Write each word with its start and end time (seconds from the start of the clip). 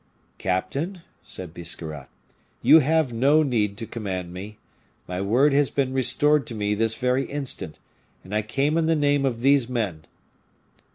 "Captain," 0.39 1.03
said 1.21 1.53
Biscarrat, 1.53 2.09
"you 2.63 2.79
have 2.79 3.13
no 3.13 3.43
need 3.43 3.77
to 3.77 3.85
command 3.85 4.33
me. 4.33 4.57
My 5.07 5.21
word 5.21 5.53
has 5.53 5.69
been 5.69 5.93
restored 5.93 6.47
to 6.47 6.55
me 6.55 6.73
this 6.73 6.95
very 6.95 7.25
instant; 7.25 7.77
and 8.23 8.33
I 8.33 8.41
came 8.41 8.79
in 8.79 8.87
the 8.87 8.95
name 8.95 9.25
of 9.27 9.41
these 9.41 9.69
men." 9.69 10.05